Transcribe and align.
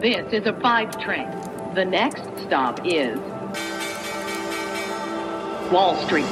This 0.00 0.32
is 0.32 0.46
a 0.46 0.54
five 0.62 0.98
train. 0.98 1.28
The 1.74 1.84
next 1.84 2.22
stop 2.46 2.80
is 2.86 3.18
Wall 5.70 5.94
Street. 6.06 6.24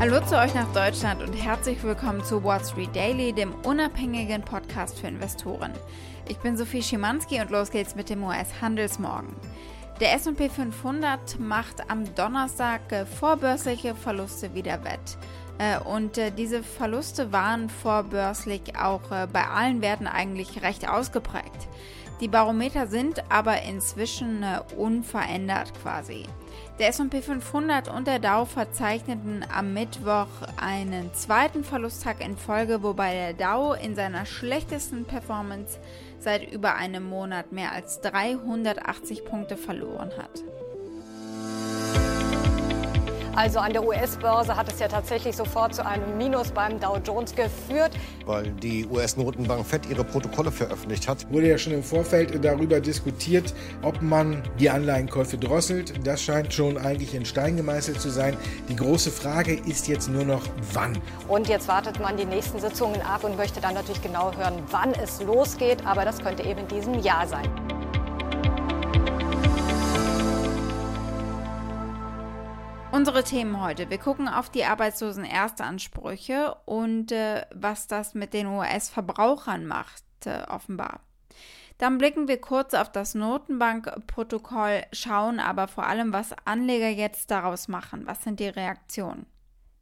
Hallo 0.00 0.24
zu 0.24 0.38
euch 0.38 0.54
nach 0.54 0.72
Deutschland 0.72 1.20
und 1.22 1.34
herzlich 1.34 1.82
willkommen 1.82 2.24
zu 2.24 2.42
Wall 2.42 2.64
Street 2.64 2.96
Daily, 2.96 3.34
dem 3.34 3.52
unabhängigen 3.66 4.40
Podcast 4.40 4.98
für 4.98 5.08
Investoren. 5.08 5.72
Ich 6.26 6.38
bin 6.38 6.56
Sophie 6.56 6.82
Schimanski 6.82 7.42
und 7.42 7.50
los 7.50 7.70
geht's 7.70 7.94
mit 7.94 8.08
dem 8.08 8.24
US-Handelsmorgen. 8.24 9.36
Der 10.00 10.14
SP 10.16 10.48
500 10.48 11.38
macht 11.38 11.90
am 11.90 12.14
Donnerstag 12.14 12.80
vorbörsliche 13.20 13.94
Verluste 13.94 14.54
wieder 14.54 14.82
wett. 14.84 15.18
Äh, 15.58 15.80
und 15.80 16.16
äh, 16.18 16.30
diese 16.30 16.62
Verluste 16.62 17.32
waren 17.32 17.68
vorbörslich 17.68 18.76
auch 18.76 19.10
äh, 19.10 19.26
bei 19.30 19.46
allen 19.46 19.82
Werten 19.82 20.06
eigentlich 20.06 20.62
recht 20.62 20.88
ausgeprägt. 20.88 21.68
Die 22.20 22.28
Barometer 22.28 22.88
sind 22.88 23.22
aber 23.30 23.62
inzwischen 23.62 24.44
unverändert 24.76 25.72
quasi. 25.80 26.24
Der 26.80 26.88
SP 26.90 27.22
500 27.22 27.88
und 27.88 28.08
der 28.08 28.18
Dow 28.18 28.44
verzeichneten 28.44 29.44
am 29.54 29.72
Mittwoch 29.72 30.26
einen 30.60 31.14
zweiten 31.14 31.62
Verlusttag 31.62 32.24
in 32.24 32.36
Folge, 32.36 32.82
wobei 32.82 33.14
der 33.14 33.34
Dow 33.34 33.72
in 33.72 33.94
seiner 33.94 34.26
schlechtesten 34.26 35.04
Performance 35.04 35.78
seit 36.18 36.52
über 36.52 36.74
einem 36.74 37.08
Monat 37.08 37.52
mehr 37.52 37.70
als 37.70 38.00
380 38.00 39.24
Punkte 39.24 39.56
verloren 39.56 40.10
hat. 40.18 40.42
Also 43.38 43.60
an 43.60 43.72
der 43.72 43.86
US-Börse 43.86 44.56
hat 44.56 44.66
es 44.66 44.80
ja 44.80 44.88
tatsächlich 44.88 45.36
sofort 45.36 45.72
zu 45.72 45.86
einem 45.86 46.18
Minus 46.18 46.50
beim 46.50 46.80
Dow 46.80 46.98
Jones 47.06 47.32
geführt. 47.36 47.92
Weil 48.26 48.50
die 48.50 48.84
US-Notenbank 48.84 49.64
FED 49.64 49.88
ihre 49.88 50.02
Protokolle 50.02 50.50
veröffentlicht 50.50 51.06
hat. 51.06 51.30
Wurde 51.30 51.48
ja 51.48 51.56
schon 51.56 51.72
im 51.72 51.84
Vorfeld 51.84 52.44
darüber 52.44 52.80
diskutiert, 52.80 53.54
ob 53.82 54.02
man 54.02 54.42
die 54.58 54.68
Anleihenkäufe 54.68 55.38
drosselt. 55.38 56.04
Das 56.04 56.20
scheint 56.20 56.52
schon 56.52 56.78
eigentlich 56.78 57.14
in 57.14 57.24
Stein 57.24 57.56
gemeißelt 57.56 58.00
zu 58.00 58.10
sein. 58.10 58.36
Die 58.68 58.74
große 58.74 59.12
Frage 59.12 59.54
ist 59.54 59.86
jetzt 59.86 60.08
nur 60.08 60.24
noch, 60.24 60.42
wann. 60.72 60.98
Und 61.28 61.46
jetzt 61.46 61.68
wartet 61.68 62.00
man 62.00 62.16
die 62.16 62.24
nächsten 62.24 62.58
Sitzungen 62.58 63.00
ab 63.02 63.22
und 63.22 63.36
möchte 63.36 63.60
dann 63.60 63.74
natürlich 63.74 64.02
genau 64.02 64.32
hören, 64.36 64.54
wann 64.72 64.92
es 64.94 65.22
losgeht. 65.22 65.86
Aber 65.86 66.04
das 66.04 66.18
könnte 66.18 66.42
eben 66.42 66.58
in 66.58 66.66
diesem 66.66 66.94
Jahr 66.94 67.28
sein. 67.28 67.48
Unsere 72.98 73.22
Themen 73.22 73.62
heute. 73.62 73.90
Wir 73.90 73.98
gucken 73.98 74.26
auf 74.26 74.50
die 74.50 74.64
arbeitslosen 74.64 75.24
Erstansprüche 75.24 76.56
und 76.64 77.12
äh, 77.12 77.46
was 77.54 77.86
das 77.86 78.14
mit 78.14 78.34
den 78.34 78.48
US-Verbrauchern 78.48 79.66
macht, 79.66 80.02
äh, 80.24 80.42
offenbar. 80.48 80.98
Dann 81.78 81.98
blicken 81.98 82.26
wir 82.26 82.40
kurz 82.40 82.74
auf 82.74 82.90
das 82.90 83.14
Notenbankprotokoll, 83.14 84.82
schauen 84.92 85.38
aber 85.38 85.68
vor 85.68 85.86
allem, 85.86 86.12
was 86.12 86.34
Anleger 86.44 86.88
jetzt 86.88 87.30
daraus 87.30 87.68
machen. 87.68 88.04
Was 88.04 88.24
sind 88.24 88.40
die 88.40 88.48
Reaktionen? 88.48 89.26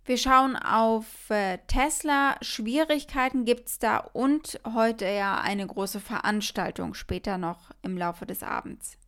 Wir 0.04 0.18
schauen 0.18 0.54
auf 0.54 1.30
äh, 1.30 1.56
Tesla. 1.68 2.36
Schwierigkeiten 2.42 3.46
gibt 3.46 3.68
es 3.68 3.78
da 3.78 3.96
und 3.96 4.60
heute 4.74 5.06
ja 5.06 5.40
eine 5.40 5.66
große 5.66 6.00
Veranstaltung 6.00 6.92
später 6.92 7.38
noch 7.38 7.70
im 7.80 7.96
Laufe 7.96 8.26
des 8.26 8.42
Abends. 8.42 8.98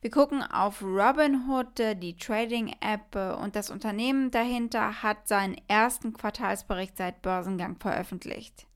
Wir 0.00 0.10
gucken 0.10 0.42
auf 0.42 0.82
Robinhood, 0.82 1.80
äh, 1.80 1.94
die 1.94 2.16
Trading-App 2.16 3.14
äh, 3.14 3.32
und 3.32 3.56
das 3.56 3.70
Unternehmen 3.70 4.30
dahinter 4.30 5.02
hat 5.02 5.28
seinen 5.28 5.56
ersten 5.68 6.12
Quartalsbericht 6.12 6.96
seit 6.96 7.22
Börsengang 7.22 7.76
veröffentlicht. 7.76 8.66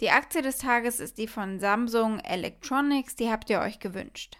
Die 0.00 0.10
Aktie 0.10 0.42
des 0.42 0.58
Tages 0.58 1.00
ist 1.00 1.18
die 1.18 1.26
von 1.26 1.58
Samsung 1.58 2.20
Electronics, 2.20 3.16
die 3.16 3.30
habt 3.30 3.50
ihr 3.50 3.60
euch 3.60 3.80
gewünscht. 3.80 4.38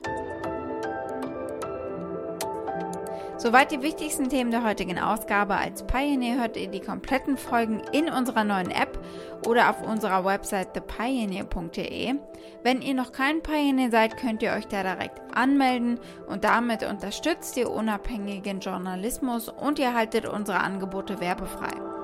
Soweit 3.39 3.71
die 3.71 3.83
wichtigsten 3.83 4.29
Themen 4.29 4.51
der 4.51 4.65
heutigen 4.65 4.99
Ausgabe. 4.99 5.55
Als 5.55 5.85
Pioneer 5.85 6.41
hört 6.41 6.57
ihr 6.57 6.67
die 6.67 6.81
kompletten 6.81 7.37
Folgen 7.37 7.81
in 7.93 8.09
unserer 8.09 8.43
neuen 8.43 8.73
App 8.73 8.99
oder 9.47 9.71
auf 9.71 9.81
unserer 9.81 10.25
Website 10.25 10.75
thepioneer.de. 10.75 12.17
Wenn 12.65 12.83
ihr 12.83 12.95
noch 12.95 13.13
kein 13.13 13.41
Pioneer 13.41 13.93
seid, 13.93 14.17
könnt 14.17 14.43
ihr 14.43 14.55
euch 14.55 14.67
da 14.67 14.83
direkt 14.83 15.21
anmelden 15.33 16.01
und 16.27 16.43
damit 16.43 16.83
unterstützt 16.83 17.57
ihr 17.57 17.71
unabhängigen 17.71 18.59
Journalismus 18.59 19.49
und 19.49 19.79
ihr 19.79 19.95
haltet 19.95 20.27
unsere 20.27 20.59
Angebote 20.59 21.21
werbefrei. 21.21 21.98